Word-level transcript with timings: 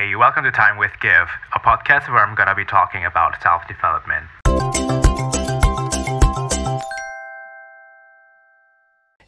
Hey, 0.00 0.16
welcome 0.16 0.44
to 0.44 0.50
Time 0.50 0.78
with 0.78 0.92
Give, 1.02 1.28
a 1.54 1.58
podcast 1.60 2.08
where 2.08 2.24
I'm 2.24 2.34
gonna 2.34 2.54
be 2.54 2.64
talking 2.64 3.04
about 3.04 3.36
self 3.42 3.68
development. 3.68 4.39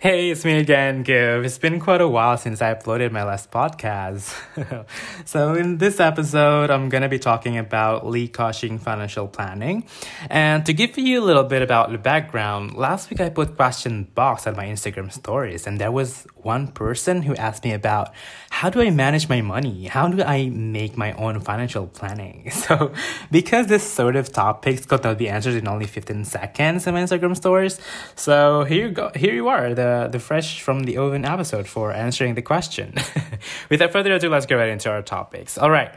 Hey, 0.03 0.30
it's 0.30 0.45
me 0.45 0.59
again, 0.59 1.04
Give. 1.04 1.45
It's 1.45 1.59
been 1.59 1.79
quite 1.79 2.01
a 2.01 2.09
while 2.09 2.37
since 2.37 2.61
I 2.61 2.75
uploaded 2.75 3.12
my 3.12 3.23
last 3.23 3.53
podcast. 3.53 4.35
so, 5.25 5.55
in 5.55 5.79
this 5.79 6.01
episode, 6.01 6.73
I'm 6.73 6.89
gonna 6.89 7.09
be 7.09 7.21
talking 7.21 7.57
about 7.57 8.04
Li 8.04 8.27
Ka-shing 8.27 8.80
financial 8.80 9.29
planning. 9.29 9.86
And 10.29 10.67
to 10.67 10.73
give 10.73 10.99
you 10.99 11.21
a 11.21 11.25
little 11.25 11.45
bit 11.45 11.62
about 11.62 11.93
the 11.93 11.99
background, 11.99 12.75
last 12.75 13.11
week 13.11 13.21
I 13.21 13.29
put 13.29 13.54
question 13.54 14.09
box 14.12 14.49
on 14.49 14.57
my 14.57 14.67
Instagram 14.67 15.12
stories, 15.12 15.68
and 15.68 15.80
there 15.80 15.93
was 15.93 16.27
one 16.34 16.66
person 16.66 17.23
who 17.23 17.37
asked 17.37 17.62
me 17.62 17.73
about 17.73 18.12
how 18.50 18.71
do 18.71 18.80
I 18.80 18.91
manage 18.91 19.29
my 19.29 19.41
money? 19.41 19.87
How 19.87 20.09
do 20.09 20.21
I 20.25 20.48
make 20.48 20.96
my 20.96 21.12
own 21.12 21.39
financial 21.41 21.87
planning? 21.87 22.50
So, 22.62 22.93
because 23.31 23.67
this 23.67 23.82
sort 23.82 24.14
of 24.17 24.32
topics 24.32 24.87
could 24.87 25.03
not 25.03 25.18
be 25.18 25.29
answered 25.29 25.54
in 25.54 25.67
only 25.67 25.87
15 25.87 26.25
seconds 26.25 26.87
in 26.87 26.95
my 26.95 27.03
Instagram 27.03 27.37
stories, 27.37 27.81
so 28.14 28.64
here 28.64 28.87
you 28.87 28.93
go. 28.93 29.11
Here 29.14 29.34
you 29.34 29.48
are, 29.48 29.75
the 29.75 29.92
the 30.11 30.19
fresh 30.19 30.61
from 30.61 30.85
the 30.85 30.96
oven 30.96 31.25
episode 31.25 31.67
for 31.67 31.93
answering 31.93 32.34
the 32.34 32.42
question. 32.42 32.95
Without 33.70 33.92
further 33.92 34.12
ado, 34.12 34.28
let's 34.28 34.47
get 34.47 34.56
right 34.56 34.69
into 34.69 34.91
our 34.91 35.03
topics. 35.03 35.59
All 35.59 35.70
right. 35.70 35.92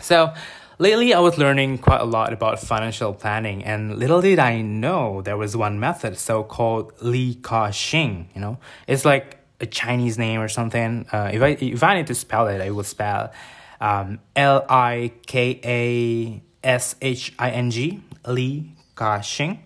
So, 0.00 0.32
lately 0.78 1.14
I 1.14 1.20
was 1.20 1.38
learning 1.38 1.78
quite 1.78 2.00
a 2.00 2.04
lot 2.04 2.32
about 2.32 2.60
financial 2.60 3.12
planning, 3.14 3.64
and 3.64 3.98
little 3.98 4.20
did 4.20 4.38
I 4.38 4.60
know 4.60 5.22
there 5.22 5.36
was 5.36 5.56
one 5.56 5.80
method 5.80 6.18
so 6.18 6.42
called 6.42 6.92
Li 7.00 7.36
Ka-shing. 7.36 8.28
You 8.34 8.40
know, 8.40 8.58
it's 8.86 9.04
like 9.04 9.38
a 9.60 9.66
Chinese 9.66 10.18
name 10.18 10.40
or 10.40 10.48
something. 10.48 11.06
Uh, 11.12 11.30
if 11.32 11.42
I 11.42 11.48
if 11.60 11.82
I 11.82 11.94
need 11.94 12.06
to 12.08 12.14
spell 12.14 12.48
it, 12.48 12.60
I 12.60 12.70
will 12.70 12.84
spell 12.84 13.32
um, 13.80 14.20
L 14.34 14.64
I 14.68 15.12
K 15.26 15.60
A 15.64 16.42
S 16.66 16.96
H 17.00 17.32
I 17.38 17.50
N 17.50 17.70
G 17.70 18.02
Li 18.26 18.72
Ka-shing. 18.94 19.65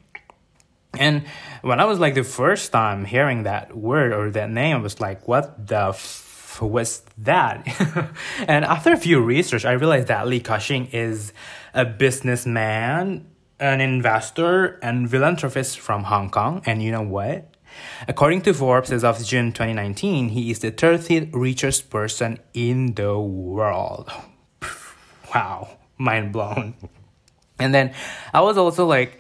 And 0.99 1.25
when 1.63 1.81
I 1.81 1.85
was 1.85 1.99
like 1.99 2.15
the 2.15 2.25
first 2.25 2.73
time 2.73 3.05
hearing 3.05 3.45
that 3.45 3.77
word 3.77 4.13
or 4.13 4.31
that 4.31 4.51
name, 4.51 4.77
I 4.77 4.81
was 4.81 5.01
like, 5.01 5.29
what 5.29 5.67
the 5.67 5.89
f 5.89 6.61
was 6.61 7.03
that? 7.19 7.67
and 8.49 8.65
after 8.65 8.93
a 8.93 8.97
few 8.97 9.21
research, 9.21 9.65
I 9.65 9.73
realized 9.73 10.09
that 10.09 10.27
Li 10.27 10.41
Ka-shing 10.41 10.87
is 10.87 11.33
a 11.75 11.85
businessman, 11.85 13.27
an 13.61 13.81
investor, 13.81 14.79
and 14.83 15.11
philanthropist 15.11 15.79
from 15.79 16.05
Hong 16.05 16.31
Kong. 16.31 16.63
And 16.67 16.83
you 16.83 16.91
know 16.91 17.03
what? 17.03 17.55
According 18.09 18.43
to 18.43 18.55
Forbes, 18.55 18.91
as 18.91 19.05
of 19.05 19.25
June 19.25 19.53
2019, 19.53 20.31
he 20.31 20.51
is 20.51 20.59
the 20.59 20.73
30th 20.73 21.31
richest 21.33 21.89
person 21.91 22.39
in 22.55 22.95
the 22.95 23.19
world. 23.19 24.11
Wow, 25.33 25.79
mind 25.97 26.33
blown. 26.33 26.75
And 27.61 27.73
then 27.73 27.95
I 28.35 28.41
was 28.41 28.59
also 28.59 28.85
like, 28.85 29.20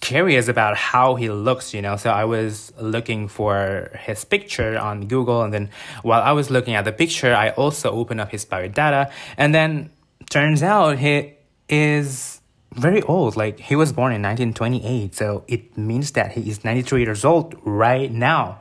curious 0.00 0.48
about 0.48 0.76
how 0.76 1.14
he 1.16 1.28
looks, 1.30 1.74
you 1.74 1.82
know. 1.82 1.96
So 1.96 2.10
I 2.10 2.24
was 2.24 2.72
looking 2.80 3.28
for 3.28 3.90
his 3.98 4.24
picture 4.24 4.78
on 4.78 5.06
Google, 5.06 5.42
and 5.42 5.52
then 5.52 5.70
while 6.02 6.22
I 6.22 6.32
was 6.32 6.50
looking 6.50 6.74
at 6.74 6.84
the 6.84 6.92
picture, 6.92 7.34
I 7.34 7.50
also 7.50 7.90
opened 7.90 8.20
up 8.20 8.30
his 8.30 8.44
biodata, 8.44 9.10
and 9.36 9.54
then 9.54 9.90
turns 10.30 10.62
out 10.62 10.98
he 10.98 11.34
is 11.68 12.40
very 12.72 13.02
old. 13.02 13.36
Like 13.36 13.58
he 13.58 13.76
was 13.76 13.92
born 13.92 14.12
in 14.12 14.22
1928, 14.22 15.14
so 15.14 15.44
it 15.48 15.76
means 15.76 16.12
that 16.12 16.32
he 16.32 16.48
is 16.48 16.64
93 16.64 17.02
years 17.02 17.24
old 17.24 17.54
right 17.64 18.10
now, 18.10 18.60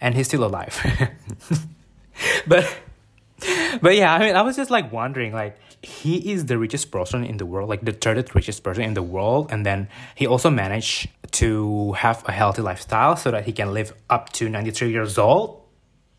and 0.00 0.14
he's 0.14 0.28
still 0.28 0.44
alive. 0.44 0.78
but 2.46 2.64
but 3.82 3.94
yeah, 3.94 4.14
I 4.14 4.18
mean, 4.20 4.34
I 4.34 4.42
was 4.42 4.56
just 4.56 4.70
like 4.70 4.92
wondering, 4.92 5.32
like 5.32 5.58
he 5.82 6.32
is 6.32 6.46
the 6.46 6.58
richest 6.58 6.90
person 6.90 7.24
in 7.24 7.36
the 7.36 7.46
world, 7.46 7.68
like 7.68 7.84
the 7.84 7.92
third 7.92 8.34
richest 8.34 8.62
person 8.62 8.82
in 8.82 8.94
the 8.94 9.02
world, 9.02 9.48
and 9.50 9.64
then 9.64 9.88
he 10.14 10.26
also 10.26 10.50
managed 10.50 11.08
to 11.32 11.92
have 11.92 12.24
a 12.26 12.32
healthy 12.32 12.62
lifestyle 12.62 13.16
so 13.16 13.30
that 13.30 13.44
he 13.44 13.52
can 13.52 13.74
live 13.74 13.92
up 14.08 14.32
to 14.32 14.48
ninety 14.48 14.70
three 14.70 14.90
years 14.90 15.18
old. 15.18 15.62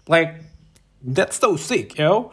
Like 0.08 0.36
that's 1.02 1.38
so 1.38 1.56
sick, 1.56 1.98
you 1.98 2.04
know. 2.04 2.32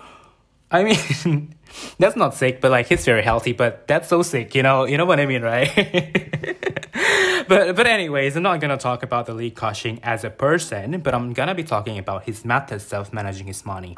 I 0.70 0.84
mean, 0.84 1.54
that's 1.98 2.16
not 2.16 2.34
sick, 2.34 2.60
but 2.60 2.70
like 2.70 2.86
he's 2.86 3.04
very 3.04 3.22
healthy, 3.22 3.53
but 3.53 3.86
that's 3.86 4.09
so 4.09 4.22
sick, 4.22 4.54
you 4.54 4.62
know. 4.62 4.84
You 4.84 4.98
know 4.98 5.06
what 5.06 5.19
I 5.19 5.26
mean, 5.26 5.42
right? 5.42 5.70
but 7.48 7.75
but 7.75 7.86
anyways, 7.86 8.36
I'm 8.36 8.42
not 8.42 8.60
gonna 8.60 8.76
talk 8.76 9.03
about 9.03 9.26
the 9.26 9.34
Li 9.34 9.50
Ka-shing 9.50 10.00
as 10.03 10.25
a 10.25 10.30
person, 10.30 11.00
but 11.00 11.14
I'm 11.14 11.32
gonna 11.32 11.54
be 11.54 11.64
talking 11.64 11.98
about 11.98 12.25
his 12.25 12.44
methods 12.44 12.92
of 12.92 13.14
managing 13.14 13.47
his 13.47 13.64
money. 13.64 13.97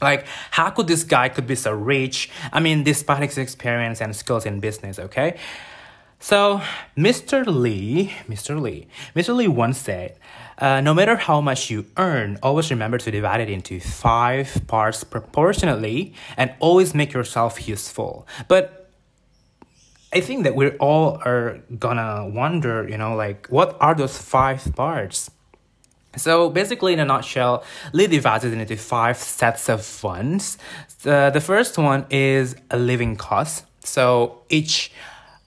Like, 0.00 0.26
how 0.50 0.70
could 0.70 0.86
this 0.86 1.04
guy 1.04 1.28
could 1.28 1.46
be 1.46 1.54
so 1.54 1.72
rich? 1.72 2.30
I 2.52 2.60
mean, 2.60 2.84
despite 2.84 3.22
his 3.22 3.38
experience 3.38 4.00
and 4.00 4.14
skills 4.14 4.46
in 4.46 4.60
business, 4.60 4.98
okay? 4.98 5.36
So, 6.20 6.60
Mr. 6.96 7.46
Li 7.46 8.12
Mr. 8.28 8.60
Li 8.60 8.88
Mr. 9.14 9.36
Li 9.36 9.46
once 9.46 9.78
said, 9.78 10.18
uh, 10.58 10.80
no 10.80 10.92
matter 10.92 11.14
how 11.14 11.40
much 11.40 11.70
you 11.70 11.86
earn, 11.96 12.38
always 12.42 12.70
remember 12.70 12.98
to 12.98 13.10
divide 13.10 13.40
it 13.40 13.48
into 13.48 13.78
five 13.78 14.62
parts 14.66 15.04
proportionately 15.04 16.12
and 16.36 16.52
always 16.58 16.92
make 16.92 17.12
yourself 17.12 17.68
useful. 17.68 18.26
But 18.48 18.90
I 20.12 20.20
think 20.20 20.42
that 20.44 20.56
we 20.56 20.70
all 20.78 21.20
are 21.24 21.60
gonna 21.78 22.26
wonder, 22.26 22.88
you 22.88 22.98
know, 22.98 23.14
like, 23.14 23.46
what 23.48 23.76
are 23.80 23.94
those 23.94 24.18
five 24.18 24.74
parts? 24.74 25.30
So 26.16 26.50
basically, 26.50 26.92
in 26.94 27.00
a 27.00 27.04
nutshell, 27.04 27.64
Li 27.92 28.06
divides 28.06 28.44
it 28.44 28.52
into 28.52 28.76
five 28.76 29.18
sets 29.18 29.68
of 29.68 29.84
funds. 29.84 30.58
The, 31.02 31.14
uh, 31.14 31.30
the 31.30 31.40
first 31.40 31.78
one 31.78 32.06
is 32.10 32.56
a 32.70 32.78
living 32.78 33.16
cost. 33.16 33.64
So 33.84 34.42
each 34.48 34.90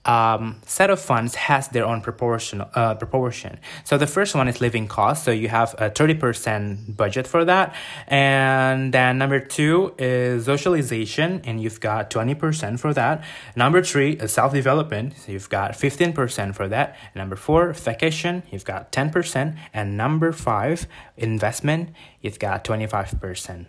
um, 0.05 0.59
set 0.65 0.89
of 0.89 0.99
funds 0.99 1.35
has 1.35 1.67
their 1.67 1.85
own 1.85 2.01
proportion. 2.01 2.61
Uh, 2.61 2.95
proportion. 2.95 3.59
So 3.83 3.97
the 3.97 4.07
first 4.07 4.33
one 4.33 4.47
is 4.47 4.59
living 4.59 4.87
cost. 4.87 5.23
So 5.23 5.31
you 5.31 5.47
have 5.49 5.75
a 5.77 5.89
thirty 5.89 6.15
percent 6.15 6.97
budget 6.97 7.27
for 7.27 7.45
that, 7.45 7.75
and 8.07 8.93
then 8.93 9.17
number 9.19 9.39
two 9.39 9.93
is 9.99 10.45
socialization, 10.45 11.41
and 11.43 11.61
you've 11.61 11.79
got 11.79 12.09
twenty 12.09 12.33
percent 12.33 12.79
for 12.79 12.93
that. 12.93 13.23
Number 13.55 13.83
three 13.83 14.13
is 14.13 14.31
self 14.33 14.53
development. 14.53 15.17
So 15.17 15.31
you've 15.31 15.49
got 15.49 15.75
fifteen 15.75 16.13
percent 16.13 16.55
for 16.55 16.67
that. 16.69 16.95
number 17.15 17.35
four, 17.35 17.73
vacation. 17.73 18.43
You've 18.51 18.65
got 18.65 18.91
ten 18.91 19.11
percent, 19.11 19.55
and 19.73 19.97
number 19.97 20.31
five, 20.31 20.87
investment. 21.17 21.89
You've 22.21 22.39
got 22.39 22.65
twenty 22.65 22.87
five 22.87 23.19
percent. 23.21 23.67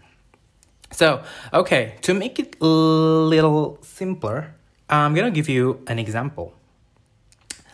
So 0.92 1.22
okay, 1.52 1.96
to 2.02 2.14
make 2.14 2.38
it 2.38 2.56
a 2.60 2.66
little 2.66 3.78
simpler 3.82 4.54
I'm 4.92 5.14
gonna 5.14 5.30
give 5.30 5.48
you 5.48 5.82
an 5.86 5.98
example. 5.98 6.52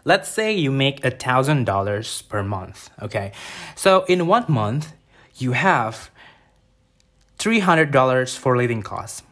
Let's 0.05 0.29
say 0.29 0.55
you 0.55 0.71
make 0.71 1.05
a 1.05 1.11
thousand 1.11 1.65
dollars 1.65 2.23
per 2.23 2.45
month. 2.45 2.91
Okay, 3.03 3.33
so 3.75 4.05
in 4.05 4.27
one 4.29 4.45
month 4.49 4.93
you 5.37 5.53
have 5.53 6.11
three 7.37 7.59
hundred 7.59 7.91
dollars 7.91 8.37
for 8.37 8.57
living 8.57 8.83
costs. 8.83 9.25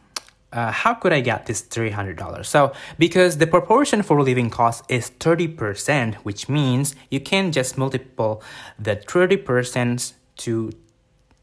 Uh, 0.51 0.71
how 0.71 0.93
could 0.93 1.11
I 1.11 1.19
get 1.19 1.45
this 1.45 1.61
$300? 1.61 2.45
So, 2.45 2.71
because 2.97 3.37
the 3.37 3.45
proportion 3.45 4.01
for 4.01 4.21
living 4.23 4.49
costs 4.49 4.81
is 4.87 5.11
30%, 5.19 6.15
which 6.23 6.47
means 6.47 6.95
you 7.11 7.19
can 7.19 7.51
just 7.51 7.77
multiple 7.77 8.41
the 8.79 8.95
30% 8.95 10.13
to 10.37 10.71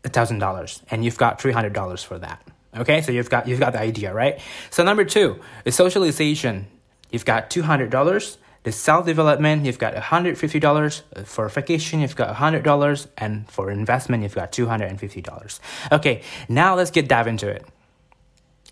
$1,000 0.04 0.82
and 0.90 1.04
you've 1.04 1.18
got 1.18 1.38
$300 1.38 2.04
for 2.04 2.18
that. 2.18 2.48
Okay, 2.76 3.02
so 3.02 3.12
you've 3.12 3.30
got 3.30 3.46
you've 3.46 3.60
got 3.60 3.72
the 3.72 3.80
idea, 3.80 4.12
right? 4.12 4.40
So 4.70 4.82
number 4.82 5.04
two 5.04 5.40
is 5.64 5.74
socialization. 5.74 6.66
You've 7.10 7.24
got 7.24 7.50
two 7.50 7.62
hundred 7.62 7.90
dollars. 7.90 8.38
The 8.64 8.72
self 8.72 9.04
development, 9.04 9.66
you've 9.66 9.78
got 9.78 9.94
hundred 9.94 10.38
fifty 10.38 10.58
dollars. 10.58 11.02
For 11.24 11.48
vacation, 11.48 12.00
you've 12.00 12.16
got 12.16 12.34
hundred 12.36 12.64
dollars, 12.64 13.08
and 13.18 13.48
for 13.50 13.70
investment, 13.70 14.22
you've 14.22 14.34
got 14.34 14.52
two 14.52 14.66
hundred 14.66 14.90
and 14.90 14.98
fifty 14.98 15.20
dollars. 15.20 15.60
Okay, 15.92 16.22
now 16.48 16.74
let's 16.74 16.90
get 16.90 17.06
dive 17.06 17.26
into 17.26 17.46
it. 17.48 17.64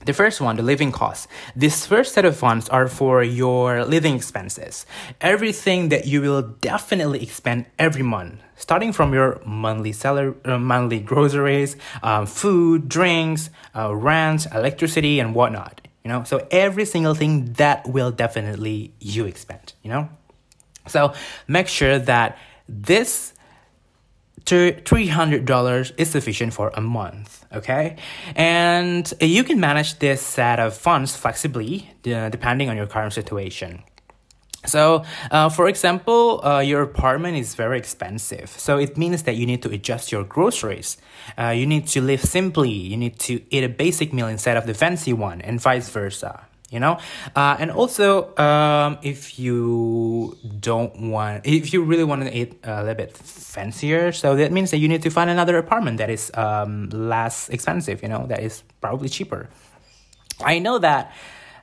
The 0.05 0.13
first 0.13 0.41
one, 0.41 0.57
the 0.57 0.63
living 0.63 0.91
costs. 0.91 1.29
This 1.55 1.87
first 1.87 2.15
set 2.15 2.25
of 2.25 2.37
funds 2.37 2.69
are 2.69 2.89
for 2.89 3.23
your 3.23 3.85
living 3.85 4.17
expenses. 4.17 4.85
Everything 5.21 5.91
that 5.91 6.07
you 6.07 6.21
will 6.21 6.43
definitely 6.43 7.23
expend 7.23 7.67
every 7.79 8.03
month, 8.03 8.41
starting 8.57 8.93
from 8.93 9.15
your 9.15 9.41
monthly 9.47 9.93
salary, 9.93 10.35
uh, 10.45 10.59
monthly 10.59 10.99
groceries, 10.99 11.77
um, 12.03 12.27
food, 12.27 12.89
drinks, 12.89 13.51
uh, 13.77 13.95
rent, 13.95 14.47
electricity, 14.53 15.21
and 15.21 15.37
whatnot. 15.37 15.81
You 16.05 16.09
know, 16.09 16.25
so 16.25 16.49
every 16.51 16.85
single 16.85 17.15
thing 17.15 17.53
that 17.55 17.87
will 17.87 18.11
definitely 18.11 18.93
you 18.99 19.25
expend. 19.27 19.73
You 19.85 19.91
know, 19.91 20.09
so 20.89 21.15
make 21.47 21.69
sure 21.69 22.01
that 22.01 22.39
this 22.69 23.35
$300 24.45 25.93
is 25.97 26.11
sufficient 26.11 26.53
for 26.53 26.71
a 26.75 26.81
month, 26.81 27.45
okay? 27.53 27.97
And 28.35 29.13
you 29.21 29.45
can 29.45 29.61
manage 29.61 29.99
this 29.99 30.21
set 30.21 30.59
of 30.59 30.77
funds 30.77 31.17
flexibly 31.17 31.91
uh, 32.07 32.29
depending 32.29 32.69
on 32.69 32.77
your 32.77 32.87
current 32.87 33.13
situation. 33.13 33.83
So, 34.65 35.05
uh, 35.31 35.49
for 35.49 35.69
example, 35.69 36.45
uh, 36.45 36.61
your 36.61 36.83
apartment 36.83 37.37
is 37.37 37.55
very 37.55 37.79
expensive. 37.79 38.49
So 38.51 38.79
it 38.79 38.97
means 38.97 39.25
that 39.25 39.35
you 39.35 39.45
need 39.45 39.63
to 39.63 39.71
adjust 39.71 40.13
your 40.13 40.23
groceries. 40.23 40.99
Uh, 41.37 41.49
you 41.49 41.67
need 41.67 41.89
to 41.89 42.01
live 42.01 42.23
simply. 42.23 42.71
You 42.71 42.97
need 42.97 43.19
to 43.21 43.43
eat 43.51 43.65
a 43.65 43.69
basic 43.69 44.13
meal 44.13 44.29
instead 44.29 44.57
of 44.57 44.67
the 44.67 44.75
fancy 44.75 45.13
one, 45.13 45.41
and 45.41 45.61
vice 45.61 45.89
versa. 45.89 46.47
You 46.73 46.81
know, 46.81 46.97
uh, 47.37 47.57
and 47.61 47.71
also 47.71 48.35
um, 48.39 48.97
if 49.03 49.39
you 49.39 50.39
don't 50.59 51.13
want, 51.13 51.45
if 51.45 51.71
you 51.75 51.85
really 51.85 52.05
want 52.05 52.23
to 52.25 52.33
eat 52.33 52.59
a 52.65 52.81
little 52.81 52.95
bit 52.95 53.15
fancier, 53.15 54.11
so 54.11 54.35
that 54.37 54.51
means 54.53 54.71
that 54.71 54.79
you 54.79 54.89
need 54.89 55.03
to 55.03 55.11
find 55.11 55.29
another 55.29 55.59
apartment 55.59 55.99
that 55.99 56.09
is 56.09 56.33
um, 56.33 56.89
less 56.89 57.51
expensive. 57.51 58.03
You 58.03 58.09
know, 58.09 58.25
that 58.27 58.41
is 58.41 58.63
probably 58.81 59.11
cheaper. 59.11 59.51
I 60.41 60.61
know 60.61 60.79
that 60.79 61.13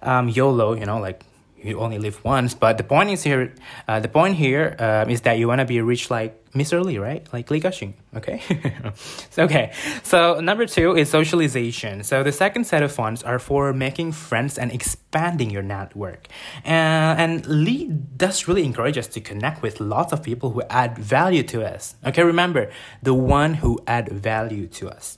um, 0.03 0.29
YOLO, 0.29 0.75
you 0.75 0.85
know, 0.85 0.99
like 0.99 1.23
you 1.63 1.79
only 1.79 1.97
live 1.97 2.23
once. 2.23 2.53
But 2.53 2.77
the 2.77 2.83
point 2.83 3.09
is 3.09 3.23
here, 3.23 3.53
uh, 3.87 3.99
the 3.99 4.07
point 4.07 4.35
here 4.35 4.75
um, 4.79 5.09
is 5.09 5.21
that 5.21 5.37
you 5.39 5.47
want 5.47 5.59
to 5.59 5.65
be 5.65 5.81
rich 5.81 6.09
like 6.11 6.38
Mr. 6.53 6.83
Li, 6.83 6.97
right? 6.97 7.27
Like 7.31 7.51
Li 7.51 7.59
Ka-shing, 7.59 7.93
okay? 8.15 8.41
so, 9.29 9.43
okay. 9.43 9.71
So 10.03 10.39
number 10.39 10.65
two 10.65 10.95
is 10.95 11.09
socialization. 11.09 12.03
So 12.03 12.23
the 12.23 12.31
second 12.31 12.65
set 12.65 12.81
of 12.81 12.91
funds 12.91 13.21
are 13.23 13.39
for 13.39 13.73
making 13.73 14.13
friends 14.13 14.57
and 14.57 14.71
expanding 14.71 15.49
your 15.49 15.61
network. 15.61 16.27
Uh, 16.65 17.13
and 17.17 17.45
Li 17.45 17.87
does 18.17 18.47
really 18.47 18.65
encourage 18.65 18.97
us 18.97 19.07
to 19.07 19.21
connect 19.21 19.61
with 19.61 19.79
lots 19.79 20.11
of 20.11 20.23
people 20.23 20.51
who 20.51 20.63
add 20.69 20.97
value 20.97 21.43
to 21.43 21.63
us. 21.65 21.95
Okay, 22.05 22.23
remember, 22.23 22.71
the 23.03 23.13
one 23.13 23.55
who 23.55 23.79
add 23.85 24.09
value 24.09 24.67
to 24.67 24.89
us. 24.89 25.17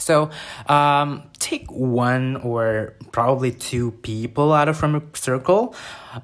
So 0.00 0.30
um, 0.66 1.30
take 1.38 1.70
one 1.70 2.36
or 2.36 2.94
probably 3.12 3.52
two 3.52 3.92
people 4.02 4.52
out 4.52 4.68
of 4.68 4.76
from 4.76 4.92
your 4.92 5.02
circle, 5.14 5.74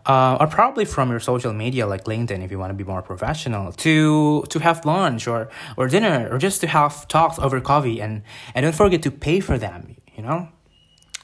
uh, 0.07 0.39
or 0.41 0.47
probably 0.47 0.85
from 0.85 1.11
your 1.11 1.21
social 1.21 1.53
media 1.53 1.87
like 1.87 2.05
LinkedIn 2.05 2.45
if 2.45 2.51
you 2.51 2.59
want 2.59 2.71
to 2.71 2.75
be 2.75 2.85
more 2.85 3.03
professional, 3.03 3.73
to 3.73 4.45
to 4.49 4.59
have 4.59 4.85
lunch 4.85 5.27
or 5.29 5.49
or 5.77 5.89
dinner 5.89 6.29
or 6.31 6.39
just 6.39 6.61
to 6.63 6.67
have 6.67 7.07
talks 7.09 7.39
over 7.39 7.61
coffee 7.61 8.01
and 8.01 8.23
and 8.55 8.65
don't 8.65 8.75
forget 8.75 9.03
to 9.03 9.11
pay 9.11 9.41
for 9.41 9.59
them. 9.59 9.97
You 10.17 10.23
know, 10.23 10.49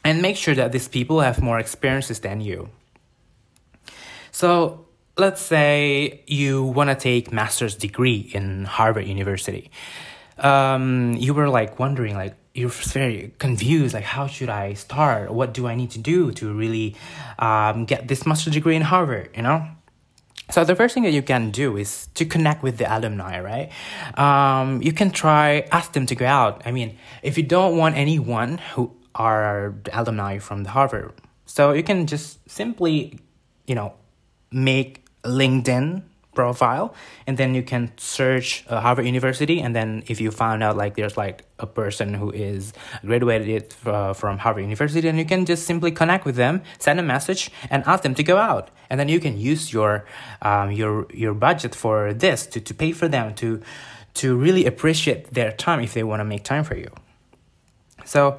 and 0.04 0.20
make 0.20 0.36
sure 0.36 0.54
that 0.54 0.72
these 0.72 0.88
people 0.88 1.20
have 1.20 1.40
more 1.40 1.58
experiences 1.58 2.20
than 2.20 2.40
you. 2.40 2.68
So 4.30 4.86
let's 5.16 5.40
say 5.40 6.22
you 6.26 6.64
want 6.64 6.90
to 6.90 6.96
take 6.96 7.32
master's 7.32 7.74
degree 7.74 8.30
in 8.34 8.64
Harvard 8.64 9.06
University. 9.06 9.70
Um, 10.38 11.14
you 11.18 11.34
were 11.34 11.48
like 11.48 11.78
wondering 11.78 12.16
like 12.16 12.34
you're 12.54 12.68
very 12.68 13.32
confused 13.38 13.94
like 13.94 14.04
how 14.04 14.26
should 14.26 14.48
i 14.48 14.74
start? 14.74 15.32
What 15.32 15.54
do 15.54 15.66
i 15.66 15.74
need 15.74 15.90
to 15.92 15.98
do 15.98 16.32
to 16.32 16.52
really 16.52 16.96
um, 17.38 17.84
get 17.84 18.08
this 18.08 18.26
master's 18.26 18.54
degree 18.54 18.76
in 18.76 18.82
harvard 18.82 19.30
you 19.36 19.42
know? 19.42 19.66
So 20.50 20.64
the 20.64 20.76
first 20.76 20.92
thing 20.92 21.04
that 21.04 21.12
you 21.12 21.22
can 21.22 21.50
do 21.50 21.78
is 21.78 22.08
to 22.14 22.26
connect 22.26 22.62
with 22.62 22.76
the 22.76 22.84
alumni 22.84 23.40
right? 23.40 23.70
Um, 24.18 24.82
you 24.82 24.92
can 24.92 25.10
try 25.10 25.66
ask 25.72 25.92
them 25.92 26.04
to 26.06 26.14
go 26.14 26.26
out. 26.26 26.62
I 26.66 26.72
mean 26.72 26.98
if 27.22 27.36
you 27.38 27.44
don't 27.44 27.76
want 27.76 27.96
anyone 27.96 28.58
who 28.74 28.92
are 29.14 29.74
alumni 29.92 30.38
from 30.38 30.64
the 30.64 30.70
harvard 30.70 31.12
so 31.46 31.72
you 31.72 31.82
can 31.82 32.06
just 32.06 32.38
simply 32.48 33.18
you 33.66 33.74
know 33.74 33.94
make 34.50 35.04
linkedin 35.22 36.02
profile 36.34 36.94
and 37.26 37.36
then 37.36 37.54
you 37.54 37.62
can 37.62 37.92
search 37.98 38.64
uh, 38.68 38.80
harvard 38.80 39.04
university 39.04 39.60
and 39.60 39.76
then 39.76 40.02
if 40.06 40.20
you 40.20 40.30
found 40.30 40.62
out 40.62 40.76
like 40.76 40.96
there's 40.96 41.16
like 41.16 41.44
a 41.58 41.66
person 41.66 42.14
who 42.14 42.30
is 42.30 42.72
graduated 43.04 43.74
uh, 43.84 44.12
from 44.12 44.38
harvard 44.38 44.62
university 44.62 45.00
then 45.00 45.18
you 45.18 45.24
can 45.26 45.44
just 45.44 45.66
simply 45.66 45.90
connect 45.90 46.24
with 46.24 46.36
them 46.36 46.62
send 46.78 46.98
a 46.98 47.02
message 47.02 47.50
and 47.70 47.82
ask 47.86 48.02
them 48.02 48.14
to 48.14 48.22
go 48.22 48.36
out. 48.36 48.70
And 48.90 48.98
then 48.98 49.08
you 49.08 49.20
can 49.20 49.38
use 49.38 49.72
your 49.72 50.04
um, 50.42 50.70
your 50.70 51.06
your 51.12 51.34
budget 51.34 51.74
for 51.74 52.12
this 52.12 52.46
to, 52.46 52.60
to 52.60 52.74
pay 52.74 52.92
for 52.92 53.08
them 53.08 53.34
to 53.36 53.60
to 54.14 54.36
really 54.36 54.66
appreciate 54.66 55.32
their 55.32 55.52
time 55.52 55.80
if 55.80 55.94
they 55.94 56.02
want 56.02 56.20
to 56.20 56.24
make 56.24 56.44
time 56.44 56.64
for 56.64 56.76
you. 56.76 56.90
So 58.04 58.38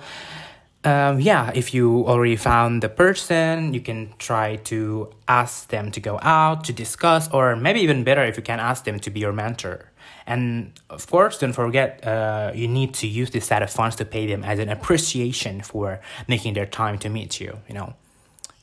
um, 0.84 1.20
yeah, 1.20 1.52
if 1.54 1.74
you 1.74 2.06
already 2.08 2.36
found 2.36 2.84
the 2.84 2.90
person, 2.90 3.74
you 3.74 3.82
can 3.82 4.14
try 4.18 4.58
to 4.58 5.10
ask 5.28 5.70
them 5.70 5.92
to 5.92 6.00
go 6.00 6.20
out 6.22 6.66
to 6.66 6.74
discuss, 6.74 7.30
or 7.32 7.56
maybe 7.56 7.80
even 7.82 8.04
better, 8.04 8.24
if 8.24 8.36
you 8.38 8.44
can 8.44 8.60
ask 8.60 8.84
them 8.84 9.00
to 9.00 9.10
be 9.10 9.20
your 9.20 9.32
mentor. 9.32 9.90
And 10.26 10.74
of 10.90 11.08
course, 11.08 11.40
don't 11.40 11.54
forget, 11.54 12.06
uh, 12.06 12.52
you 12.54 12.68
need 12.68 12.94
to 12.96 13.08
use 13.08 13.32
this 13.32 13.46
set 13.46 13.62
of 13.62 13.70
funds 13.70 13.96
to 13.98 14.06
pay 14.06 14.28
them 14.28 14.44
as 14.44 14.60
an 14.60 14.70
appreciation 14.70 15.62
for 15.62 16.00
making 16.28 16.54
their 16.54 16.66
time 16.66 16.98
to 17.00 17.10
meet 17.10 17.40
you. 17.40 17.60
You 17.68 17.76
know, 17.76 17.94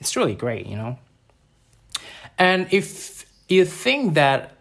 it's 0.01 0.17
really 0.17 0.35
great, 0.35 0.67
you 0.67 0.77
know. 0.77 0.99
And 2.39 2.67
if 2.71 3.27
you 3.49 3.65
think 3.65 4.15
that 4.15 4.57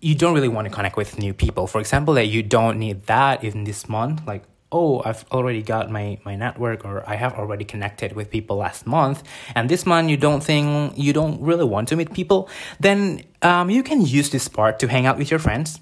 you 0.00 0.14
don't 0.14 0.34
really 0.34 0.48
want 0.48 0.66
to 0.66 0.74
connect 0.74 0.96
with 0.96 1.18
new 1.18 1.34
people, 1.34 1.66
for 1.66 1.80
example, 1.80 2.14
that 2.14 2.26
you 2.26 2.42
don't 2.42 2.78
need 2.78 3.06
that 3.06 3.44
in 3.44 3.64
this 3.64 3.88
month, 3.88 4.26
like 4.26 4.42
oh 4.72 5.02
i've 5.04 5.24
already 5.32 5.62
got 5.62 5.90
my 5.90 6.18
my 6.24 6.36
network 6.36 6.84
or 6.84 7.08
i 7.08 7.16
have 7.16 7.34
already 7.34 7.64
connected 7.64 8.12
with 8.12 8.30
people 8.30 8.56
last 8.56 8.86
month 8.86 9.22
and 9.54 9.68
this 9.68 9.84
month 9.86 10.08
you 10.08 10.16
don't 10.16 10.42
think 10.42 10.96
you 10.96 11.12
don't 11.12 11.40
really 11.40 11.64
want 11.64 11.88
to 11.88 11.96
meet 11.96 12.12
people 12.12 12.48
then 12.78 13.22
um, 13.42 13.70
you 13.70 13.82
can 13.82 14.00
use 14.04 14.30
this 14.30 14.48
part 14.48 14.78
to 14.78 14.88
hang 14.88 15.06
out 15.06 15.18
with 15.18 15.30
your 15.30 15.40
friends 15.40 15.80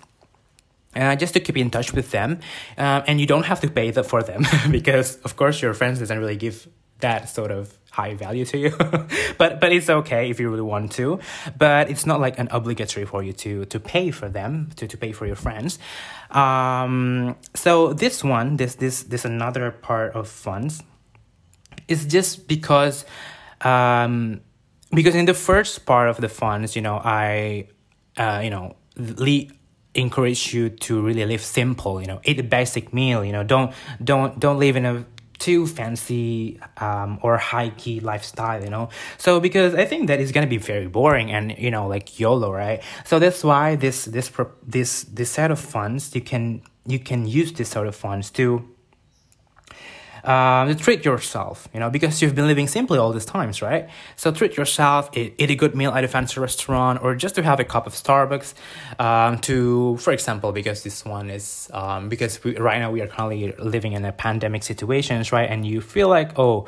uh, 0.97 1.15
just 1.15 1.35
to 1.35 1.41
keep 1.41 1.57
in 1.57 1.71
touch 1.71 1.93
with 1.93 2.11
them 2.11 2.39
uh, 2.77 3.03
and 3.07 3.21
you 3.21 3.27
don't 3.27 3.45
have 3.45 3.61
to 3.61 3.71
pay 3.71 3.93
for 3.93 4.23
them 4.23 4.45
because 4.71 5.17
of 5.19 5.37
course 5.37 5.61
your 5.61 5.75
friends 5.75 5.99
doesn't 5.99 6.19
really 6.19 6.37
give 6.37 6.69
that 7.01 7.29
sort 7.29 7.51
of 7.51 7.78
high 7.91 8.15
value 8.15 8.45
to 8.47 8.59
you. 8.59 8.71
But 9.39 9.61
but 9.61 9.73
it's 9.73 9.89
okay 9.89 10.31
if 10.31 10.41
you 10.41 10.51
really 10.51 10.63
want 10.63 10.93
to. 10.93 11.21
But 11.57 11.91
it's 11.91 12.07
not 12.07 12.21
like 12.21 12.39
an 12.39 12.49
obligatory 12.51 13.07
for 13.07 13.23
you 13.23 13.33
to 13.45 13.65
to 13.67 13.79
pay 13.81 14.11
for 14.11 14.29
them 14.29 14.71
to, 14.77 14.87
to 14.87 14.97
pay 14.97 15.13
for 15.13 15.27
your 15.27 15.37
friends. 15.37 15.79
Um 16.31 17.37
so 17.55 17.93
this 17.93 18.25
one 18.25 18.57
this 18.57 18.75
this 18.75 19.05
this 19.05 19.25
another 19.25 19.71
part 19.71 20.15
of 20.15 20.29
funds 20.29 20.83
is 21.87 22.05
just 22.05 22.49
because 22.49 23.05
um 23.63 24.41
because 24.93 25.15
in 25.15 25.27
the 25.27 25.35
first 25.35 25.87
part 25.87 26.09
of 26.09 26.21
the 26.21 26.29
funds 26.29 26.77
you 26.77 26.83
know 26.83 27.01
i 27.05 27.67
uh 28.17 28.41
you 28.43 28.51
know 28.51 28.77
le- 28.97 29.47
encourage 29.95 30.55
you 30.55 30.69
to 30.71 31.01
really 31.03 31.25
live 31.25 31.43
simple 31.43 32.01
you 32.01 32.07
know 32.07 32.21
eat 32.25 32.39
a 32.39 32.43
basic 32.43 32.93
meal 32.95 33.25
you 33.25 33.33
know 33.33 33.43
don't 33.43 33.73
don't 34.03 34.39
don't 34.39 34.59
live 34.59 34.77
in 34.77 34.87
a 34.87 35.05
too 35.39 35.67
fancy 35.67 36.61
um, 36.79 37.19
or 37.23 37.37
high 37.37 37.71
key 37.71 38.01
lifestyle, 38.01 38.63
you 38.63 38.71
know. 38.71 38.89
So 39.17 39.41
because 39.41 39.75
I 39.75 39.85
think 39.85 40.09
that 40.09 40.21
is 40.21 40.33
gonna 40.33 40.47
be 40.47 40.59
very 40.59 40.89
boring 40.89 41.31
and 41.31 41.57
you 41.59 41.71
know 41.71 41.87
like 41.87 42.19
YOLO, 42.19 42.53
right? 42.53 42.83
So 43.05 43.19
that's 43.19 43.45
why 43.45 43.77
this 43.77 44.05
this 44.05 44.31
this 44.67 45.05
this 45.05 45.31
set 45.31 45.51
of 45.51 45.59
funds 45.59 46.15
you 46.15 46.21
can 46.21 46.63
you 46.87 46.99
can 46.99 47.27
use 47.27 47.53
this 47.53 47.69
sort 47.69 47.87
of 47.87 47.95
funds 47.95 48.31
to 48.31 48.65
um, 50.25 50.75
treat 50.77 51.05
yourself, 51.05 51.69
you 51.73 51.81
know, 51.81 51.91
because 51.91 52.21
you've 52.23 52.35
been 52.35 52.47
living 52.47 52.69
simply 52.69 52.99
all 52.99 53.13
these 53.13 53.25
times, 53.25 53.63
right? 53.63 53.89
So 54.17 54.31
treat 54.33 54.57
yourself, 54.57 55.11
eat, 55.17 55.35
eat 55.39 55.51
a 55.51 55.55
good 55.55 55.75
meal 55.75 55.93
at 55.93 56.05
a 56.05 56.09
fancy 56.09 56.41
restaurant, 56.41 57.03
or 57.03 57.15
just 57.15 57.35
to 57.37 57.43
have 57.43 57.61
a 57.61 57.65
cup 57.65 57.87
of 57.87 57.95
Starbucks. 57.95 58.55
Um, 58.99 59.39
to, 59.39 59.97
for 59.99 60.13
example, 60.13 60.53
because 60.53 60.83
this 60.83 61.05
one 61.05 61.31
is 61.31 61.69
um, 61.73 62.09
because 62.09 62.43
we, 62.45 62.57
right 62.57 62.79
now 62.79 62.91
we 62.91 63.01
are 63.01 63.07
currently 63.07 63.53
living 63.59 63.93
in 63.93 64.05
a 64.05 64.13
pandemic 64.13 64.63
situations, 64.63 65.33
right? 65.33 65.49
And 65.49 65.67
you 65.67 65.81
feel 65.81 66.09
like, 66.09 66.39
oh, 66.39 66.67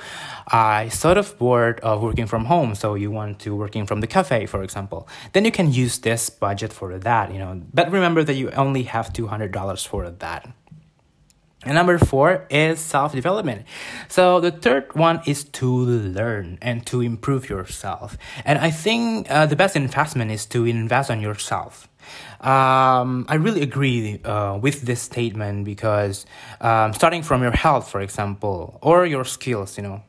I 0.48 0.88
sort 0.88 1.18
of 1.18 1.36
bored 1.38 1.80
of 1.80 2.02
working 2.02 2.26
from 2.26 2.44
home, 2.44 2.74
so 2.74 2.94
you 2.94 3.10
want 3.10 3.40
to 3.40 3.54
working 3.54 3.86
from 3.86 4.00
the 4.00 4.06
cafe, 4.06 4.46
for 4.46 4.62
example. 4.62 5.08
Then 5.32 5.44
you 5.44 5.52
can 5.52 5.72
use 5.72 5.98
this 5.98 6.30
budget 6.30 6.72
for 6.72 6.98
that, 6.98 7.32
you 7.32 7.38
know. 7.38 7.60
But 7.72 7.90
remember 7.90 8.24
that 8.24 8.34
you 8.34 8.50
only 8.50 8.84
have 8.84 9.12
two 9.12 9.26
hundred 9.26 9.52
dollars 9.52 9.84
for 9.84 10.10
that. 10.10 10.48
And 11.64 11.74
number 11.74 11.98
four 11.98 12.46
is 12.48 12.80
self 12.80 13.12
development. 13.12 13.66
So 14.08 14.40
the 14.40 14.50
third 14.50 14.94
one 14.94 15.20
is 15.26 15.44
to 15.44 15.68
learn 15.68 16.58
and 16.62 16.86
to 16.86 17.02
improve 17.02 17.50
yourself. 17.50 18.16
And 18.46 18.58
I 18.58 18.70
think 18.70 19.30
uh, 19.30 19.44
the 19.44 19.56
best 19.56 19.76
investment 19.76 20.30
is 20.30 20.46
to 20.46 20.64
invest 20.64 21.10
on 21.10 21.20
yourself. 21.20 21.86
Um, 22.40 23.26
I 23.28 23.34
really 23.34 23.60
agree 23.60 24.22
uh, 24.24 24.56
with 24.56 24.82
this 24.82 25.02
statement 25.02 25.66
because 25.66 26.24
um, 26.62 26.94
starting 26.94 27.22
from 27.22 27.42
your 27.42 27.52
health, 27.52 27.90
for 27.90 28.00
example, 28.00 28.78
or 28.80 29.04
your 29.04 29.26
skills, 29.26 29.76
you 29.76 29.82
know, 29.82 30.02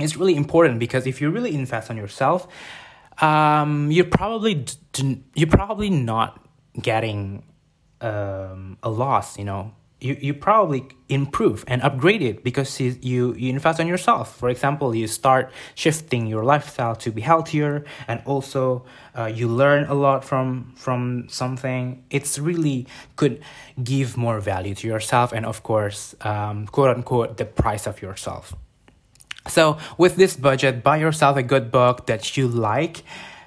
it's 0.00 0.16
really 0.16 0.34
important 0.34 0.78
because 0.78 1.06
if 1.06 1.20
you 1.20 1.28
really 1.28 1.54
invest 1.54 1.90
on 1.90 1.98
yourself, 1.98 2.48
um, 3.18 3.90
you're 3.90 4.06
probably 4.06 4.64
you're 5.34 5.46
probably 5.46 5.90
not 5.90 6.40
getting 6.80 7.44
um, 8.00 8.78
a 8.82 8.88
loss, 8.88 9.38
you 9.38 9.44
know 9.44 9.74
you, 10.04 10.18
you 10.20 10.34
probably 10.34 10.86
improve 11.08 11.64
and 11.66 11.82
upgrade 11.82 12.20
it 12.20 12.44
because 12.44 12.78
you, 12.78 12.96
you, 13.00 13.32
invest 13.32 13.80
on 13.80 13.86
yourself. 13.86 14.36
For 14.36 14.50
example, 14.50 14.94
you 14.94 15.06
start 15.06 15.50
shifting 15.74 16.26
your 16.26 16.44
lifestyle 16.44 16.94
to 16.96 17.10
be 17.10 17.22
healthier 17.22 17.84
and 18.06 18.20
also 18.26 18.84
uh, 19.16 19.24
you 19.24 19.48
learn 19.48 19.84
a 19.86 19.94
lot 19.94 20.24
from 20.24 20.74
from 20.76 21.26
something. 21.28 22.04
It's 22.10 22.38
really 22.38 22.86
could 23.16 23.42
give 23.82 24.16
more 24.16 24.40
value 24.40 24.74
to 24.74 24.86
yourself 24.86 25.32
and 25.32 25.46
of 25.46 25.62
course, 25.62 26.14
um, 26.20 26.66
quote 26.66 26.94
unquote, 26.94 27.38
the 27.38 27.46
price 27.46 27.86
of 27.86 28.02
yourself. 28.02 28.54
So 29.48 29.78
with 29.96 30.16
this 30.16 30.36
budget, 30.36 30.82
buy 30.82 30.98
yourself 30.98 31.36
a 31.36 31.42
good 31.42 31.70
book 31.70 32.06
that 32.06 32.36
you 32.36 32.46
like 32.48 33.04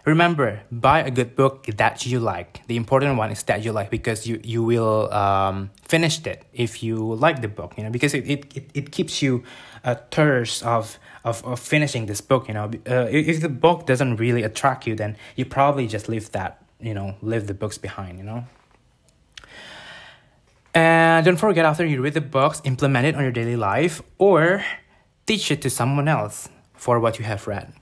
remember 0.07 0.61
buy 0.71 1.01
a 1.01 1.11
good 1.11 1.35
book 1.35 1.65
that 1.65 2.05
you 2.05 2.19
like. 2.19 2.65
The 2.67 2.77
important 2.77 3.17
one 3.17 3.29
is 3.29 3.43
that 3.43 3.63
you 3.63 3.73
like 3.73 3.91
because 3.91 4.25
you 4.25 4.39
you 4.41 4.63
will 4.63 5.11
um, 5.13 5.69
finish 5.83 6.25
it 6.25 6.47
if 6.53 6.81
you 6.81 6.95
like 7.15 7.41
the 7.41 7.49
book 7.49 7.75
you 7.77 7.83
know 7.83 7.91
because 7.91 8.13
it, 8.13 8.25
it, 8.25 8.57
it, 8.57 8.65
it 8.73 8.91
keeps 8.91 9.21
you 9.21 9.43
a 9.83 9.95
thirst 9.95 10.63
of, 10.63 10.97
of 11.23 11.43
of 11.43 11.59
finishing 11.59 12.07
this 12.07 12.21
book 12.21 12.47
you 12.47 12.53
know. 12.53 12.71
Uh, 12.87 13.07
if 13.11 13.41
the 13.41 13.49
book 13.49 13.85
doesn't 13.85 14.15
really 14.15 14.43
attract 14.43 14.87
you 14.87 14.95
then 14.95 15.17
you 15.35 15.45
probably 15.45 15.85
just 15.85 16.07
leave 16.07 16.31
that 16.31 16.63
you 16.79 16.93
know 16.93 17.15
leave 17.21 17.45
the 17.47 17.53
books 17.53 17.77
behind 17.77 18.17
you 18.17 18.23
know. 18.23 18.45
And 20.73 21.25
don't 21.25 21.37
forget 21.37 21.65
after 21.65 21.85
you 21.85 22.01
read 22.01 22.13
the 22.13 22.21
books 22.21 22.61
implement 22.63 23.05
it 23.07 23.15
on 23.15 23.23
your 23.23 23.35
daily 23.35 23.57
life 23.57 24.01
or 24.17 24.63
teach 25.25 25.51
it 25.51 25.61
to 25.63 25.69
someone 25.69 26.07
else 26.07 26.47
for 26.73 26.99
what 26.99 27.19
you 27.19 27.25
have 27.25 27.45
read 27.47 27.73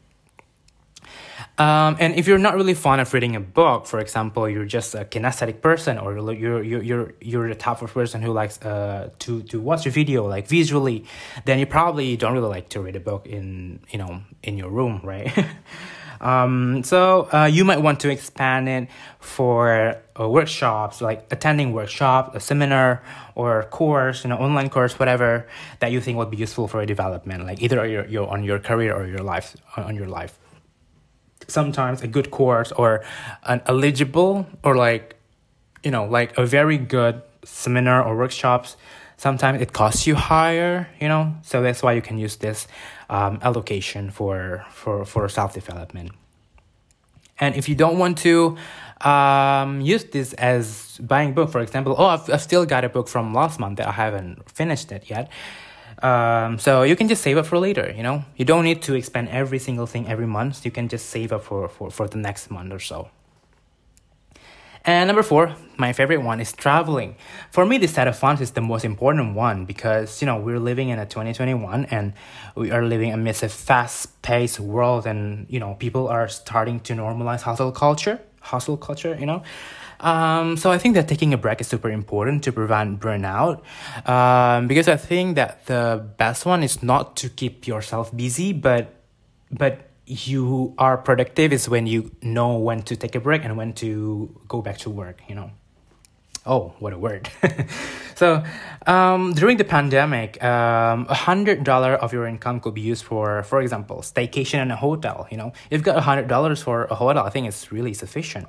um, 1.58 1.96
and 2.00 2.16
if 2.16 2.28
you're 2.28 2.38
not 2.38 2.56
really 2.56 2.74
fond 2.74 3.00
of 3.00 3.14
reading 3.14 3.36
a 3.38 3.40
book, 3.40 3.86
for 3.86 4.00
example, 4.00 4.50
you're 4.50 4.66
just 4.66 4.94
a 4.94 5.06
kinesthetic 5.06 5.62
person, 5.62 5.98
or 5.98 6.14
you're 6.34 6.62
you're 6.62 6.84
you're 6.84 7.14
you're 7.22 7.48
the 7.48 7.56
type 7.56 7.82
of 7.82 7.94
person 7.94 8.22
who 8.22 8.34
likes 8.34 8.62
uh 8.62 9.10
to 9.20 9.42
to 9.44 9.62
watch 9.62 9.86
a 9.86 9.90
video 9.90 10.28
like 10.28 10.48
visually, 10.48 11.06
then 11.46 11.58
you 11.58 11.66
probably 11.66 12.18
don't 12.18 12.34
really 12.34 12.50
like 12.50 12.68
to 12.70 12.82
read 12.82 12.98
a 12.98 13.00
book 13.00 13.26
in 13.26 13.80
you 13.90 13.98
know 13.98 14.22
in 14.44 14.58
your 14.58 14.70
room, 14.70 15.00
right? 15.02 15.32
um, 16.20 16.84
so 16.84 17.30
uh, 17.32 17.46
you 17.46 17.64
might 17.64 17.82
want 17.82 18.02
to 18.02 18.10
expand 18.10 18.68
it 18.68 18.90
for 19.22 19.96
uh, 20.20 20.28
workshops, 20.28 21.00
like 21.00 21.26
attending 21.32 21.72
workshop, 21.72 22.36
a 22.36 22.42
seminar, 22.42 23.02
or 23.34 23.64
course, 23.64 24.26
you 24.26 24.30
know, 24.30 24.38
online 24.38 24.70
course, 24.70 25.00
whatever 25.00 25.48
that 25.80 25.94
you 25.94 26.02
think 26.02 26.18
would 26.18 26.32
be 26.32 26.38
useful 26.38 26.68
for 26.68 26.80
your 26.80 26.86
development, 26.86 27.46
like 27.46 27.62
either 27.62 27.86
your, 27.88 28.06
your 28.08 28.28
on 28.28 28.44
your 28.44 28.60
career 28.60 28.94
or 28.94 29.08
your 29.08 29.24
life 29.24 29.56
on 29.78 29.96
your 29.96 30.08
life 30.08 30.38
sometimes 31.48 32.02
a 32.02 32.08
good 32.08 32.32
course 32.32 32.72
or 32.72 33.04
an 33.44 33.62
eligible 33.68 34.48
or 34.64 34.76
like 34.76 35.16
you 35.84 35.92
know 35.92 36.06
like 36.06 36.38
a 36.38 36.46
very 36.46 36.78
good 36.78 37.22
seminar 37.44 38.04
or 38.04 38.16
workshops 38.18 38.78
sometimes 39.18 39.62
it 39.62 39.72
costs 39.72 40.08
you 40.08 40.16
higher 40.16 40.88
you 41.00 41.08
know? 41.08 41.36
So 41.44 41.62
that's 41.62 41.82
why 41.82 41.94
you 41.94 42.02
can 42.02 42.18
use 42.18 42.38
this 42.38 42.68
um, 43.10 43.40
allocation 43.42 44.10
for 44.10 44.66
for 44.72 45.06
for 45.06 45.30
self 45.30 45.54
development 45.54 46.12
and 47.40 47.56
if 47.56 47.68
you 47.70 47.76
don't 47.76 48.00
want 48.00 48.18
to 48.20 48.58
um, 49.02 49.82
use 49.82 50.06
this 50.06 50.34
as 50.34 50.98
buying 51.04 51.34
book 51.34 51.52
for 51.52 51.62
example 51.62 51.96
oh 51.98 52.06
I've, 52.06 52.30
I've 52.30 52.42
still 52.42 52.66
got 52.66 52.84
a 52.84 52.90
book 52.90 53.08
from 53.08 53.34
last 53.34 53.60
month 53.60 53.78
that 53.78 53.88
i 53.88 53.92
haven't 53.92 54.50
finished 54.50 54.92
it 54.92 55.10
yet 55.10 55.30
um, 56.06 56.60
so 56.60 56.84
you 56.84 56.96
can 56.96 57.08
just 57.08 57.24
save 57.24 57.36
up 57.38 57.48
for 57.48 57.58
later, 57.58 57.92
you 57.98 58.04
know? 58.04 58.24
You 58.38 58.46
don't 58.46 58.64
need 58.64 58.84
to 58.84 58.94
expend 58.94 59.30
every 59.30 59.58
single 59.58 59.88
thing 59.88 60.08
every 60.08 60.28
month. 60.28 60.64
You 60.64 60.70
can 60.70 60.88
just 60.88 61.10
save 61.10 61.34
up 61.34 61.44
for, 61.44 61.68
for, 61.68 61.90
for 61.90 62.08
the 62.08 62.20
next 62.20 62.52
month 62.52 62.72
or 62.72 62.80
so. 62.80 63.10
And 64.86 65.08
number 65.08 65.24
four, 65.24 65.56
my 65.78 65.94
favorite 65.94 66.22
one 66.22 66.40
is 66.40 66.54
traveling. 66.54 67.16
For 67.50 67.66
me, 67.66 67.80
this 67.80 67.96
set 67.96 68.08
of 68.08 68.16
funds 68.16 68.40
is 68.40 68.52
the 68.52 68.62
most 68.62 68.86
important 68.86 69.34
one 69.34 69.66
because, 69.66 70.22
you 70.22 70.28
know, 70.28 70.38
we're 70.38 70.60
living 70.60 70.90
in 70.90 71.00
a 71.00 71.08
2021 71.08 71.86
and 71.86 72.14
we 72.54 72.70
are 72.70 72.84
living 72.84 73.12
amidst 73.12 73.42
a 73.42 73.50
fast 73.50 74.22
paced 74.22 74.60
world 74.60 75.08
and, 75.08 75.48
you 75.50 75.60
know, 75.60 75.74
people 75.74 76.08
are 76.08 76.28
starting 76.28 76.82
to 76.82 76.94
normalize 76.94 77.42
hustle 77.42 77.72
culture, 77.72 78.20
hustle 78.46 78.78
culture, 78.78 79.18
you 79.20 79.26
know? 79.26 79.44
Um, 80.00 80.58
so 80.58 80.72
I 80.72 80.78
think 80.78 80.96
that 80.96 81.08
taking 81.08 81.34
a 81.34 81.38
break 81.38 81.62
is 81.62 81.68
super 81.68 81.90
important 81.90 82.44
to 82.44 82.52
prevent 82.52 83.00
burnout. 83.00 83.64
Um, 84.08 84.68
because 84.68 84.88
I 84.88 84.98
think 84.98 85.36
that 85.36 85.66
the 85.66 86.06
best 86.18 86.46
one 86.46 86.64
is 86.64 86.84
not 86.84 87.16
to 87.18 87.30
keep 87.30 87.68
yourself 87.68 88.16
busy, 88.16 88.54
but 88.54 88.94
but 89.52 89.90
you 90.06 90.74
are 90.78 90.98
productive 90.98 91.54
is 91.54 91.70
when 91.70 91.88
you 91.88 92.12
know 92.22 92.58
when 92.58 92.84
to 92.84 92.96
take 92.96 93.16
a 93.16 93.20
break 93.20 93.44
and 93.44 93.58
when 93.58 93.74
to 93.74 94.30
go 94.48 94.62
back 94.62 94.78
to 94.80 94.90
work. 94.90 95.22
You 95.28 95.36
know. 95.36 95.52
Oh, 96.46 96.74
what 96.80 96.94
a 96.94 96.98
word. 96.98 97.30
so, 98.16 98.44
um, 98.86 99.34
during 99.34 99.58
the 99.58 99.64
pandemic, 99.64 100.44
um, 100.44 101.08
a 101.10 101.16
hundred 101.16 101.64
dollar 101.64 101.96
of 101.96 102.14
your 102.14 102.28
income 102.28 102.60
could 102.60 102.76
be 102.76 102.82
used 102.82 103.04
for, 103.04 103.42
for 103.44 103.62
example, 103.62 103.98
staycation 104.02 104.62
in 104.62 104.70
a 104.70 104.76
hotel. 104.76 105.28
You 105.32 105.38
know, 105.38 105.54
if 105.70 105.72
you've 105.72 105.84
got 105.84 105.98
a 105.98 106.02
hundred 106.02 106.28
dollars 106.28 106.62
for 106.62 106.86
a 106.86 106.96
hotel, 106.96 107.26
I 107.26 107.30
think 107.32 107.48
it's 107.48 107.72
really 107.72 107.94
sufficient 107.94 108.48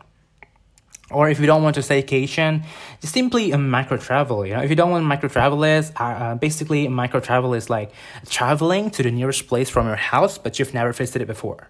or 1.10 1.28
if 1.28 1.38
you 1.38 1.46
don't 1.46 1.62
want 1.62 1.74
to 1.76 1.80
staycation, 1.80 2.64
just 3.00 3.14
simply 3.14 3.52
a 3.52 3.58
micro 3.58 3.96
travel. 3.96 4.44
You 4.44 4.54
know, 4.54 4.62
if 4.62 4.70
you 4.70 4.76
don't 4.76 4.90
want 4.90 5.04
micro 5.04 5.28
travel 5.28 5.62
is 5.62 5.92
uh, 6.00 6.02
uh, 6.02 6.34
basically 6.34 6.88
micro 6.88 7.20
travel 7.20 7.54
is 7.54 7.70
like 7.70 7.92
traveling 8.28 8.90
to 8.90 9.02
the 9.02 9.10
nearest 9.10 9.46
place 9.46 9.70
from 9.70 9.86
your 9.86 9.96
house, 9.96 10.38
but 10.38 10.58
you've 10.58 10.74
never 10.74 10.92
visited 10.92 11.22
it 11.22 11.26
before. 11.26 11.68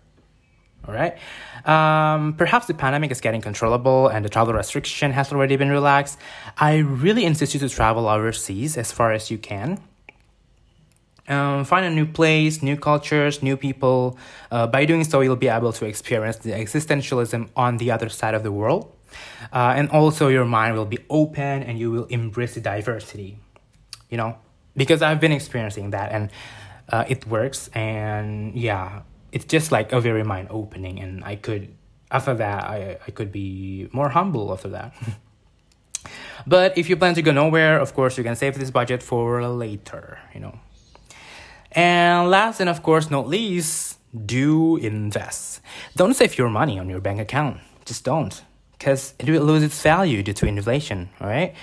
All 0.87 0.95
right. 0.95 1.17
Um, 1.65 2.35
perhaps 2.35 2.67
the 2.67 2.75
pandemic 2.75 3.11
is 3.11 3.21
getting 3.21 3.41
controllable 3.41 4.07
and 4.07 4.25
the 4.25 4.29
travel 4.29 4.55
restriction 4.55 5.11
has 5.13 5.33
already 5.33 5.57
been 5.57 5.71
relaxed. 5.71 6.19
I 6.57 6.77
really 6.77 7.25
insist 7.25 7.55
you 7.55 7.61
to 7.61 7.69
travel 7.69 8.09
overseas 8.09 8.77
as 8.77 8.93
far 8.93 9.13
as 9.13 9.31
you 9.31 9.39
can. 9.39 9.81
Um, 11.29 11.65
find 11.65 11.85
a 11.85 11.91
new 11.91 12.07
place, 12.07 12.63
new 12.63 12.77
cultures, 12.77 13.43
new 13.43 13.57
people. 13.57 14.17
Uh, 14.51 14.69
by 14.69 14.85
doing 14.85 15.03
so, 15.03 15.23
you'll 15.23 15.35
be 15.35 15.49
able 15.49 15.73
to 15.73 15.85
experience 15.85 16.37
the 16.37 16.53
existentialism 16.53 17.49
on 17.57 17.79
the 17.79 17.91
other 17.91 18.09
side 18.09 18.35
of 18.35 18.45
the 18.45 18.53
world. 18.53 18.93
Uh, 19.53 19.75
and 19.77 19.91
also, 19.91 20.29
your 20.29 20.45
mind 20.45 20.77
will 20.77 20.85
be 20.85 20.99
open 21.11 21.65
and 21.65 21.81
you 21.81 21.91
will 21.91 22.05
embrace 22.07 22.55
the 22.55 22.61
diversity, 22.61 23.39
you 24.09 24.17
know, 24.17 24.37
because 24.77 25.03
I've 25.03 25.21
been 25.21 25.33
experiencing 25.33 25.91
that 25.91 26.13
and 26.13 26.31
uh, 26.91 27.05
it 27.09 27.27
works. 27.27 27.69
And 27.75 28.55
yeah, 28.55 29.03
it's 29.37 29.45
just 29.45 29.71
like 29.71 29.93
a 29.93 30.01
very 30.01 30.25
mind 30.25 30.49
opening. 30.51 30.99
And 30.99 31.23
I 31.23 31.37
could, 31.37 31.69
after 32.11 32.33
that, 32.33 32.65
I, 32.65 32.97
I 33.07 33.11
could 33.11 33.31
be 33.31 33.87
more 33.93 34.09
humble 34.09 34.51
after 34.51 34.71
that. 34.71 34.95
but 36.47 36.79
if 36.79 36.89
you 36.89 36.97
plan 36.97 37.15
to 37.17 37.21
go 37.21 37.33
nowhere, 37.33 37.79
of 37.79 37.93
course, 37.93 38.17
you 38.17 38.25
can 38.25 38.35
save 38.35 38.59
this 38.59 38.71
budget 38.71 39.03
for 39.03 39.47
later, 39.47 40.19
you 40.33 40.41
know. 40.41 40.59
And 41.73 42.31
last 42.31 42.61
and 42.61 42.71
of 42.71 42.83
course 42.83 43.11
not 43.11 43.29
least, 43.29 43.99
do 44.35 44.79
invest. 44.79 45.61
Don't 45.97 46.15
save 46.15 46.39
your 46.39 46.49
money 46.49 46.79
on 46.79 46.89
your 46.89 47.01
bank 47.01 47.21
account. 47.21 47.59
Just 47.85 48.05
don't 48.05 48.43
because 48.79 49.13
it 49.19 49.29
will 49.29 49.43
lose 49.43 49.63
its 49.63 49.79
value 49.83 50.23
due 50.23 50.33
to 50.33 50.47
inflation. 50.47 51.11
All 51.21 51.29
right. 51.29 51.55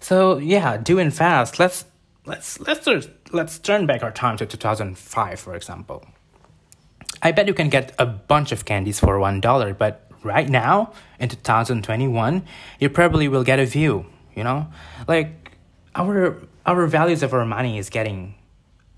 So 0.00 0.38
yeah, 0.38 0.78
do 0.78 0.98
invest. 0.98 1.60
Let's 1.60 1.84
let's 2.26 2.58
let's 2.58 2.88
let's 3.30 3.58
turn 3.60 3.86
back 3.86 4.02
our 4.02 4.10
time 4.10 4.36
to 4.38 4.46
2005, 4.46 5.38
for 5.38 5.54
example. 5.54 6.04
I 7.22 7.32
bet 7.32 7.46
you 7.46 7.54
can 7.54 7.68
get 7.68 7.94
a 7.98 8.06
bunch 8.06 8.52
of 8.52 8.64
candies 8.64 9.00
for 9.00 9.18
one 9.18 9.40
dollar, 9.40 9.74
but 9.74 10.10
right 10.22 10.48
now 10.48 10.92
in 11.18 11.28
2021, 11.28 12.44
you 12.78 12.88
probably 12.88 13.28
will 13.28 13.44
get 13.44 13.58
a 13.58 13.66
view. 13.66 14.06
You 14.34 14.44
know, 14.44 14.68
like 15.08 15.56
our 15.94 16.36
our 16.64 16.86
values 16.86 17.22
of 17.22 17.34
our 17.34 17.44
money 17.44 17.78
is 17.78 17.90
getting 17.90 18.34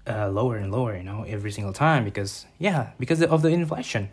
uh, 0.07 0.29
lower 0.29 0.57
and 0.57 0.71
lower. 0.71 0.97
You 0.97 1.03
know, 1.03 1.25
every 1.27 1.51
single 1.51 1.73
time 1.73 2.05
because 2.05 2.47
yeah, 2.59 2.91
because 2.99 3.23
of 3.23 3.43
the 3.43 3.49
inflation 3.49 4.11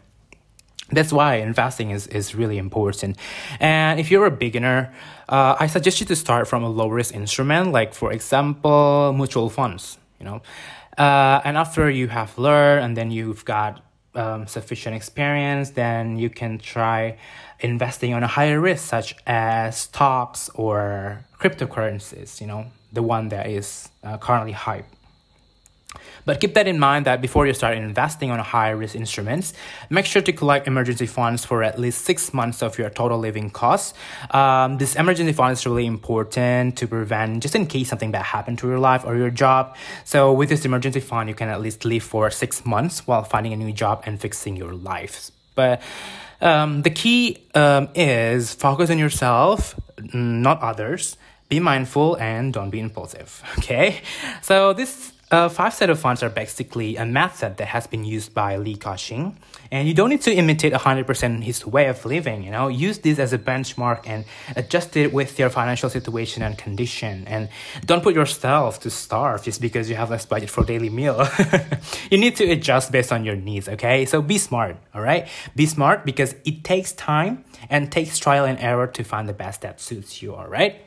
that's 0.92 1.14
why 1.14 1.36
investing 1.36 1.92
is, 1.92 2.08
is 2.08 2.34
really 2.36 2.58
important. 2.58 3.18
And 3.60 4.00
if 4.00 4.10
you're 4.10 4.26
a 4.26 4.32
beginner, 4.32 4.94
uh, 5.28 5.56
I 5.60 5.68
suggest 5.68 6.00
you 6.00 6.06
to 6.08 6.16
start 6.16 6.48
from 6.48 6.64
a 6.64 6.70
low 6.70 6.88
risk 6.88 7.14
instrument, 7.14 7.72
like 7.72 7.94
for 7.94 8.12
example, 8.12 9.14
mutual 9.16 9.50
funds. 9.50 9.98
You 10.20 10.26
know, 10.26 10.42
uh, 10.98 11.42
and 11.46 11.58
after 11.58 11.90
you 11.90 12.08
have 12.10 12.38
learned 12.38 12.84
and 12.84 12.98
then 12.98 13.12
you've 13.12 13.46
got 13.46 13.82
um, 14.16 14.48
sufficient 14.48 14.96
experience, 14.96 15.72
then 15.72 16.18
you 16.18 16.30
can 16.30 16.58
try 16.58 17.18
investing 17.60 18.14
on 18.14 18.24
a 18.24 18.28
higher 18.28 18.60
risk, 18.60 18.88
such 18.88 19.16
as 19.28 19.78
stocks 19.78 20.50
or 20.56 21.26
cryptocurrencies. 21.40 22.42
You 22.42 22.48
know, 22.48 22.66
the 22.92 23.04
one 23.04 23.30
that 23.30 23.48
is 23.48 23.90
uh, 24.04 24.18
currently 24.18 24.54
hype. 24.54 24.86
But 26.30 26.40
keep 26.40 26.54
that 26.54 26.68
in 26.68 26.78
mind 26.78 27.08
that 27.08 27.22
before 27.22 27.48
you 27.48 27.56
start 27.56 27.76
investing 27.76 28.30
on 28.30 28.38
high 28.38 28.70
risk 28.70 28.94
instruments, 28.96 29.52
make 29.90 30.06
sure 30.06 30.22
to 30.22 30.32
collect 30.32 30.68
emergency 30.68 31.08
funds 31.08 31.44
for 31.44 31.64
at 31.64 31.80
least 31.80 32.06
six 32.06 32.36
months 32.36 32.62
of 32.62 32.78
your 32.78 32.92
total 32.92 33.18
living 33.18 33.50
costs. 33.50 33.96
Um, 34.30 34.78
this 34.78 34.96
emergency 34.96 35.34
fund 35.34 35.54
is 35.54 35.66
really 35.66 35.88
important 35.88 36.78
to 36.78 36.88
prevent, 36.88 37.42
just 37.42 37.56
in 37.56 37.66
case 37.66 37.90
something 37.90 38.12
bad 38.12 38.26
happened 38.26 38.60
to 38.60 38.68
your 38.68 38.78
life 38.78 39.06
or 39.06 39.18
your 39.18 39.32
job. 39.32 39.76
So 40.06 40.32
with 40.32 40.50
this 40.50 40.66
emergency 40.66 41.00
fund, 41.00 41.30
you 41.30 41.34
can 41.34 41.50
at 41.50 41.62
least 41.62 41.84
live 41.84 42.04
for 42.04 42.30
six 42.30 42.64
months 42.64 43.08
while 43.08 43.24
finding 43.24 43.52
a 43.52 43.58
new 43.58 43.74
job 43.74 44.04
and 44.06 44.22
fixing 44.22 44.56
your 44.56 44.74
life. 44.74 45.32
But 45.56 45.82
um, 46.42 46.84
the 46.84 46.92
key 46.92 47.40
um, 47.56 47.90
is 47.96 48.54
focus 48.54 48.92
on 48.92 49.00
yourself, 49.00 49.74
not 50.14 50.62
others. 50.62 51.18
Be 51.50 51.60
mindful 51.60 52.18
and 52.18 52.54
don't 52.54 52.70
be 52.70 52.80
impulsive. 52.80 53.42
Okay, 53.58 54.02
so 54.44 54.74
this 54.74 55.14
Uh, 55.32 55.48
five 55.48 55.74
set 55.76 55.92
of 55.92 56.00
funds 56.00 56.24
are 56.24 56.30
basically 56.30 56.96
a 56.96 57.06
method 57.06 57.58
that 57.58 57.68
has 57.68 57.86
been 57.86 58.04
used 58.04 58.34
by 58.34 58.58
Li 58.58 58.76
Ka-shing, 58.76 59.38
and 59.72 59.88
you 59.88 59.94
don't 59.94 60.10
need 60.10 60.24
to 60.24 60.34
imitate 60.34 60.74
100% 60.74 61.44
his 61.44 61.68
way 61.68 61.86
of 61.86 62.04
living. 62.04 62.44
You 62.44 62.50
know, 62.50 62.68
use 62.68 62.98
this 62.98 63.20
as 63.20 63.32
a 63.32 63.38
benchmark 63.38 64.08
and 64.08 64.26
adjust 64.56 64.98
it 64.98 65.14
with 65.14 65.38
your 65.38 65.52
financial 65.52 65.88
situation 65.88 66.42
and 66.42 66.58
condition. 66.58 67.26
And 67.28 67.50
don't 67.86 68.02
put 68.02 68.16
yourself 68.16 68.80
to 68.80 68.90
starve 68.90 69.44
just 69.44 69.62
because 69.62 69.88
you 69.88 69.96
have 69.98 70.10
less 70.10 70.26
budget 70.26 70.50
for 70.50 70.64
daily 70.64 70.90
meal. 70.90 71.28
you 72.10 72.18
need 72.18 72.36
to 72.38 72.50
adjust 72.50 72.92
based 72.92 73.12
on 73.12 73.24
your 73.24 73.36
needs. 73.36 73.70
Okay, 73.70 74.06
so 74.06 74.24
be 74.24 74.40
smart. 74.40 74.78
All 74.96 75.02
right, 75.02 75.28
be 75.56 75.68
smart 75.68 76.06
because 76.06 76.34
it 76.44 76.64
takes 76.64 76.92
time 76.94 77.44
and 77.70 77.92
takes 77.92 78.18
trial 78.18 78.46
and 78.46 78.58
error 78.60 78.88
to 78.88 79.04
find 79.04 79.30
the 79.30 79.34
best 79.34 79.62
that 79.62 79.80
suits 79.80 80.24
you. 80.24 80.34
All 80.34 80.48
right. 80.48 80.82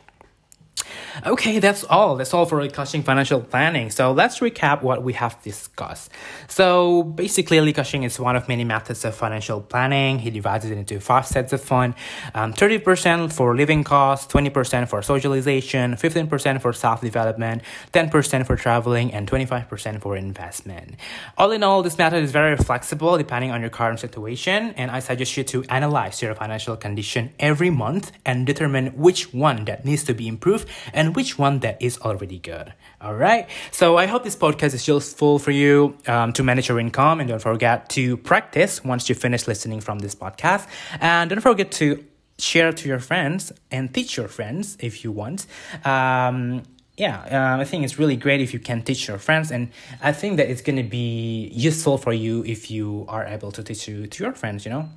Okay, 1.26 1.59
that's 1.59 1.85
all. 1.85 2.16
That's 2.16 2.33
all 2.33 2.47
for 2.47 2.62
Li 2.62 2.69
financial 2.71 3.40
planning. 3.40 3.90
So 3.90 4.12
let's 4.12 4.40
recap 4.40 4.83
what 4.83 5.02
we 5.02 5.12
have 5.14 5.40
discussed. 5.42 6.11
So 6.49 7.02
basically, 7.02 7.61
Li 7.61 7.73
is 7.73 8.21
one 8.21 8.37
of 8.37 8.49
many 8.49 8.64
methods 8.64 9.04
of 9.04 9.14
financial 9.14 9.61
planning. 9.61 10.19
He 10.21 10.31
divides 10.31 10.64
it 10.64 10.73
into 10.73 11.00
five 11.00 11.26
sets 11.26 11.52
of 11.52 11.61
fund: 11.61 11.95
um, 12.35 12.52
30% 12.52 13.33
for 13.33 13.57
living 13.57 13.85
costs, 13.85 14.33
20% 14.33 14.88
for 14.88 15.02
socialization, 15.02 15.97
15% 15.97 16.61
for 16.61 16.73
self-development, 16.73 17.62
10% 17.92 18.47
for 18.47 18.57
traveling, 18.57 19.12
and 19.12 19.28
25% 19.28 20.00
for 20.00 20.16
investment. 20.16 20.97
All 21.37 21.50
in 21.52 21.62
all, 21.62 21.83
this 21.83 21.99
method 21.99 22.23
is 22.23 22.33
very 22.33 22.57
flexible 22.57 23.16
depending 23.19 23.50
on 23.50 23.61
your 23.61 23.71
current 23.71 24.00
situation, 24.00 24.75
and 24.76 24.90
I 24.90 25.00
suggest 25.00 25.37
you 25.37 25.45
to 25.45 25.64
analyze 25.69 26.23
your 26.23 26.35
financial 26.35 26.76
condition 26.76 27.33
every 27.38 27.71
month 27.71 28.12
and 28.25 28.47
determine 28.47 28.87
which 28.97 29.33
one 29.35 29.64
that 29.66 29.85
needs 29.85 30.04
to 30.04 30.14
be 30.14 30.28
improved 30.28 30.69
and 30.92 31.01
which 31.11 31.38
one 31.38 31.61
that 31.61 31.80
is 31.80 31.99
already 31.99 32.38
good. 32.38 32.73
All 33.00 33.14
right. 33.14 33.49
So 33.71 33.97
I 33.97 34.06
hope 34.06 34.25
this 34.25 34.37
podcast 34.37 34.75
is 34.75 34.87
useful 34.87 35.38
for 35.38 35.50
you 35.50 35.97
um, 36.06 36.32
to 36.35 36.42
manage 36.42 36.68
your 36.68 36.78
income. 36.78 37.21
And 37.21 37.28
don't 37.28 37.42
forget 37.42 37.88
to 37.90 38.16
practice 38.16 38.85
once 38.85 39.09
you 39.09 39.14
finish 39.14 39.47
listening 39.47 39.80
from 39.80 39.99
this 39.99 40.14
podcast. 40.14 40.66
And 41.00 41.30
don't 41.30 41.40
forget 41.40 41.73
to 41.73 42.04
share 42.38 42.73
to 42.73 42.88
your 42.88 42.99
friends 42.99 43.52
and 43.71 43.92
teach 43.92 44.16
your 44.16 44.28
friends 44.28 44.76
if 44.80 45.04
you 45.04 45.12
want. 45.12 45.47
Um, 45.85 46.62
yeah, 46.97 47.54
uh, 47.56 47.61
I 47.61 47.64
think 47.64 47.85
it's 47.85 47.99
really 47.99 48.16
great 48.16 48.40
if 48.40 48.52
you 48.52 48.61
can 48.61 48.82
teach 48.82 49.09
your 49.09 49.18
friends, 49.18 49.50
and 49.50 49.71
I 50.02 50.12
think 50.12 50.37
that 50.37 50.50
it's 50.50 50.61
gonna 50.61 50.85
be 50.85 51.49
useful 51.52 51.97
for 51.97 52.12
you 52.12 52.44
if 52.44 52.71
you 52.71 53.06
are 53.09 53.25
able 53.25 53.50
to 53.52 53.62
teach 53.62 53.88
you 53.88 54.06
to 54.06 54.25
your 54.25 54.32
friends. 54.35 54.64
You 54.66 54.73
know. 54.73 54.88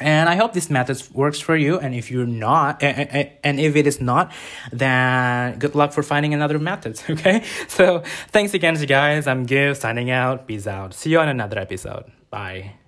And 0.00 0.28
I 0.28 0.34
hope 0.34 0.52
this 0.52 0.70
method 0.70 1.00
works 1.12 1.38
for 1.38 1.54
you. 1.56 1.78
And 1.78 1.94
if 1.94 2.10
you're 2.10 2.26
not, 2.26 2.82
and 2.82 3.60
if 3.60 3.76
it 3.76 3.86
is 3.86 4.00
not, 4.00 4.32
then 4.72 5.58
good 5.58 5.76
luck 5.76 5.92
for 5.92 6.02
finding 6.02 6.34
another 6.34 6.58
method. 6.58 7.00
Okay. 7.14 7.44
So 7.68 8.02
thanks 8.32 8.54
again, 8.54 8.74
guys. 8.86 9.26
I'm 9.28 9.46
Giv 9.46 9.76
signing 9.76 10.10
out. 10.10 10.48
Peace 10.48 10.66
out. 10.66 10.94
See 10.94 11.10
you 11.10 11.20
on 11.20 11.28
another 11.28 11.58
episode. 11.60 12.10
Bye. 12.30 12.83